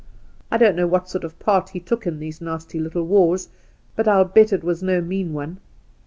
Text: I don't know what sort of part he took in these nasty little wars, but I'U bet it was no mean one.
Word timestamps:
I 0.51 0.57
don't 0.57 0.75
know 0.75 0.87
what 0.87 1.09
sort 1.09 1.23
of 1.23 1.37
part 1.37 1.69
he 1.69 1.79
took 1.79 2.07
in 2.07 2.17
these 2.17 2.41
nasty 2.41 2.79
little 2.79 3.03
wars, 3.05 3.49
but 3.95 4.07
I'U 4.07 4.25
bet 4.25 4.51
it 4.51 4.63
was 4.63 4.81
no 4.81 4.99
mean 4.99 5.31
one. 5.31 5.59